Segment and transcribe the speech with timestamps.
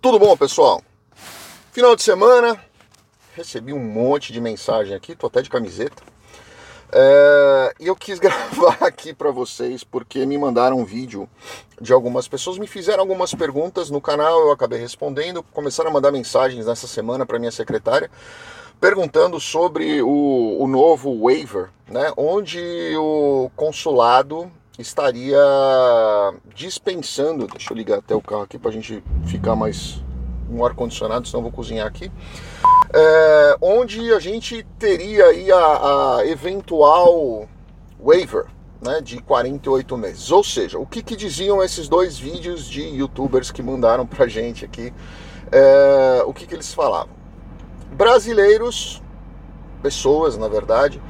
[0.00, 0.82] Tudo bom, pessoal?
[1.72, 2.58] Final de semana,
[3.36, 6.02] recebi um monte de mensagem aqui, tô até de camiseta.
[6.90, 11.28] É, e eu quis gravar aqui para vocês porque me mandaram um vídeo
[11.78, 16.10] de algumas pessoas, me fizeram algumas perguntas no canal, eu acabei respondendo, começaram a mandar
[16.10, 18.10] mensagens nessa semana para minha secretária
[18.80, 24.50] perguntando sobre o, o novo waiver, né, onde o consulado
[24.80, 25.38] estaria
[26.54, 30.02] dispensando, deixa eu ligar até o carro aqui para a gente ficar mais
[30.50, 32.10] um ar-condicionado, senão eu vou cozinhar aqui,
[32.92, 37.48] é, onde a gente teria aí a, a eventual
[38.02, 38.46] waiver
[38.82, 40.30] né, de 48 meses.
[40.30, 44.64] Ou seja, o que, que diziam esses dois vídeos de youtubers que mandaram pra gente
[44.64, 44.92] aqui,
[45.52, 47.14] é, o que, que eles falavam?
[47.92, 49.02] Brasileiros,
[49.82, 51.00] pessoas na verdade,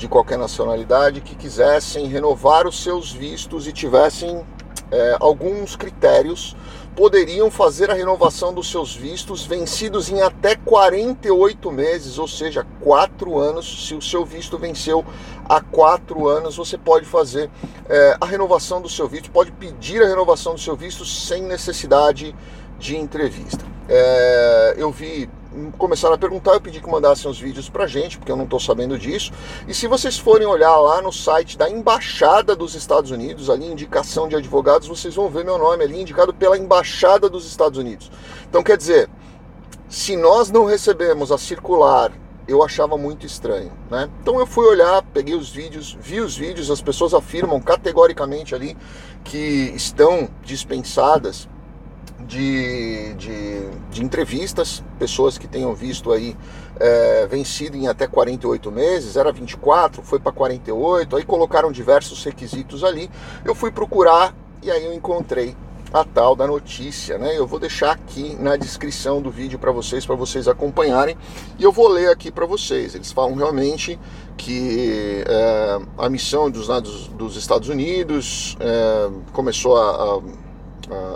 [0.00, 4.42] de qualquer nacionalidade que quisessem renovar os seus vistos e tivessem
[4.90, 6.56] é, alguns critérios,
[6.96, 13.38] poderiam fazer a renovação dos seus vistos vencidos em até 48 meses, ou seja, 4
[13.38, 13.86] anos.
[13.86, 15.04] Se o seu visto venceu
[15.46, 17.50] há 4 anos, você pode fazer
[17.86, 22.34] é, a renovação do seu visto, pode pedir a renovação do seu visto sem necessidade
[22.78, 23.66] de entrevista.
[23.86, 25.28] É, eu vi
[25.76, 28.60] começaram a perguntar, eu pedi que mandassem os vídeos pra gente, porque eu não estou
[28.60, 29.32] sabendo disso.
[29.66, 34.28] E se vocês forem olhar lá no site da Embaixada dos Estados Unidos, ali indicação
[34.28, 38.10] de advogados, vocês vão ver meu nome ali indicado pela Embaixada dos Estados Unidos.
[38.48, 39.08] Então quer dizer,
[39.88, 42.12] se nós não recebemos a circular,
[42.46, 44.08] eu achava muito estranho, né?
[44.20, 48.76] Então eu fui olhar, peguei os vídeos, vi os vídeos, as pessoas afirmam categoricamente ali
[49.22, 51.48] que estão dispensadas
[52.30, 56.36] de, de, de, entrevistas, pessoas que tenham visto aí
[56.78, 62.84] é, vencido em até 48 meses, era 24, foi para 48, aí colocaram diversos requisitos
[62.84, 63.10] ali.
[63.44, 64.32] Eu fui procurar
[64.62, 65.56] e aí eu encontrei
[65.92, 67.36] a tal da notícia, né?
[67.36, 71.16] Eu vou deixar aqui na descrição do vídeo para vocês, para vocês acompanharem,
[71.58, 72.94] e eu vou ler aqui para vocês.
[72.94, 73.98] Eles falam realmente
[74.36, 80.20] que é, a missão dos, dos, dos Estados Unidos é, começou a,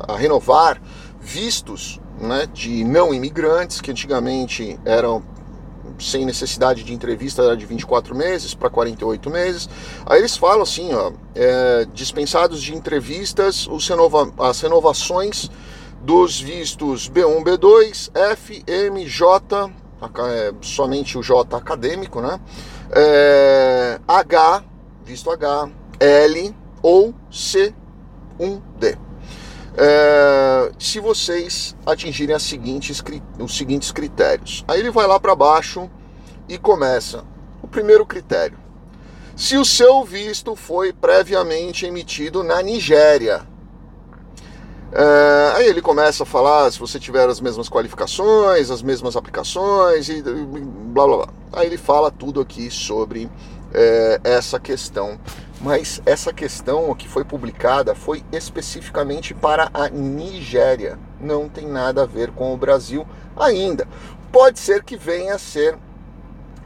[0.08, 0.80] a, a renovar
[1.24, 5.22] vistos né, de não imigrantes, que antigamente eram
[5.98, 9.68] sem necessidade de entrevista, era de 24 meses para 48 meses.
[10.04, 15.50] Aí eles falam assim, ó, é, dispensados de entrevistas, os renova as renovações
[16.02, 19.70] dos vistos B1, B2, F, M, J,
[20.28, 22.38] é, somente o J acadêmico, né?
[22.90, 24.64] É, H,
[25.04, 25.70] visto H,
[26.00, 29.03] L ou C1D
[29.76, 33.02] é, se vocês atingirem seguintes,
[33.38, 34.64] os seguintes critérios.
[34.68, 35.90] Aí ele vai lá para baixo
[36.48, 37.24] e começa.
[37.62, 38.56] O primeiro critério:
[39.36, 43.42] se o seu visto foi previamente emitido na Nigéria.
[44.96, 50.08] É, aí ele começa a falar se você tiver as mesmas qualificações, as mesmas aplicações
[50.08, 51.28] e blá blá blá.
[51.52, 53.28] Aí ele fala tudo aqui sobre
[53.72, 55.18] é, essa questão
[55.64, 62.06] mas essa questão que foi publicada foi especificamente para a Nigéria, não tem nada a
[62.06, 63.88] ver com o Brasil ainda.
[64.30, 65.78] Pode ser que venha a ser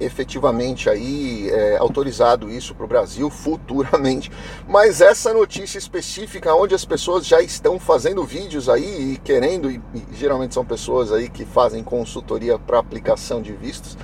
[0.01, 4.33] efetivamente aí é, autorizado isso para o Brasil futuramente.
[4.67, 9.81] Mas essa notícia específica, onde as pessoas já estão fazendo vídeos aí e querendo, e,
[9.95, 13.97] e geralmente são pessoas aí que fazem consultoria para aplicação de vistos,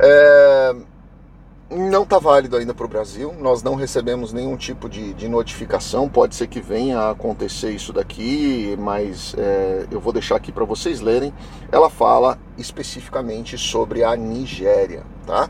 [0.00, 0.74] é,
[1.76, 3.34] não está válido ainda para o Brasil.
[3.38, 6.08] Nós não recebemos nenhum tipo de, de, notificação.
[6.08, 10.64] Pode ser que venha a acontecer isso daqui, mas é, eu vou deixar aqui para
[10.64, 11.32] vocês lerem.
[11.70, 15.48] Ela fala especificamente sobre a Nigéria, tá?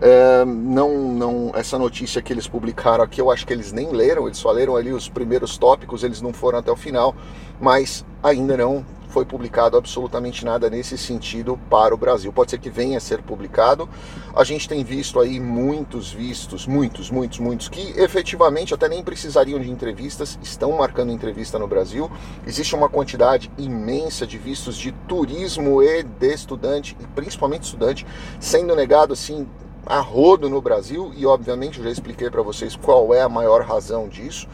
[0.00, 4.26] É, não, não, essa notícia que eles publicaram aqui, eu acho que eles nem leram.
[4.26, 6.04] Eles só leram ali os primeiros tópicos.
[6.04, 7.14] Eles não foram até o final,
[7.60, 12.32] mas ainda não foi publicado absolutamente nada nesse sentido para o Brasil.
[12.32, 13.88] Pode ser que venha a ser publicado.
[14.34, 19.60] A gente tem visto aí muitos vistos, muitos, muitos, muitos, que efetivamente até nem precisariam
[19.60, 22.10] de entrevistas, estão marcando entrevista no Brasil.
[22.44, 28.04] Existe uma quantidade imensa de vistos de turismo e de estudante, e principalmente estudante,
[28.40, 29.46] sendo negado assim
[29.86, 33.62] a rodo no Brasil, e obviamente eu já expliquei para vocês qual é a maior
[33.62, 34.48] razão disso.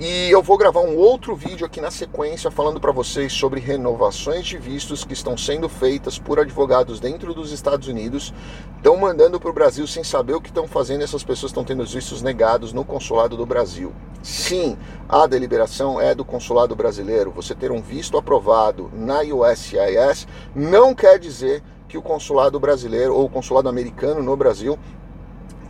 [0.00, 4.44] E eu vou gravar um outro vídeo aqui na sequência falando para vocês sobre renovações
[4.44, 8.34] de vistos que estão sendo feitas por advogados dentro dos Estados Unidos,
[8.76, 11.04] estão mandando para o Brasil sem saber o que estão fazendo.
[11.04, 13.92] Essas pessoas estão tendo os vistos negados no consulado do Brasil.
[14.20, 14.76] Sim,
[15.08, 17.30] a deliberação é do consulado brasileiro.
[17.30, 20.26] Você ter um visto aprovado na USCIS
[20.56, 24.76] não quer dizer que o consulado brasileiro ou o consulado americano no Brasil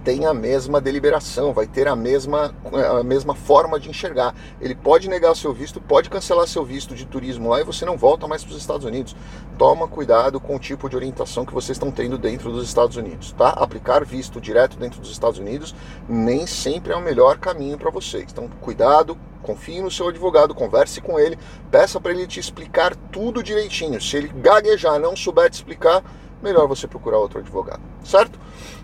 [0.04, 2.54] tem a mesma deliberação, vai ter a mesma,
[3.00, 4.34] a mesma forma de enxergar.
[4.60, 7.96] Ele pode negar seu visto, pode cancelar seu visto de turismo lá e você não
[7.96, 9.16] volta mais para os Estados Unidos.
[9.56, 13.32] Toma cuidado com o tipo de orientação que vocês estão tendo dentro dos Estados Unidos,
[13.32, 13.48] tá?
[13.48, 15.74] Aplicar visto direto dentro dos Estados Unidos
[16.06, 18.26] nem sempre é o melhor caminho para vocês.
[18.30, 21.38] Então, cuidado, confie no seu advogado, converse com ele,
[21.70, 24.00] peça para ele te explicar tudo direitinho.
[24.00, 26.02] Se ele gaguejar, não souber te explicar,
[26.42, 28.38] melhor você procurar outro advogado, certo?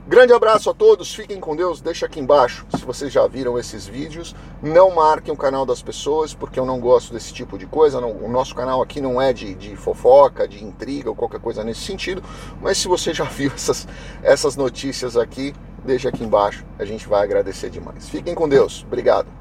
[0.07, 1.81] Grande abraço a todos, fiquem com Deus.
[1.81, 4.35] Deixa aqui embaixo se vocês já viram esses vídeos.
[4.61, 8.01] Não marquem o canal das pessoas, porque eu não gosto desse tipo de coisa.
[8.01, 11.63] Não, o nosso canal aqui não é de, de, fofoca, de intriga ou qualquer coisa
[11.63, 12.23] nesse sentido.
[12.61, 13.87] Mas se você já viu essas,
[14.23, 15.55] essas notícias aqui,
[15.85, 16.65] deixa aqui embaixo.
[16.79, 18.09] A gente vai agradecer demais.
[18.09, 18.85] Fiquem com Deus.
[18.87, 19.40] Obrigado.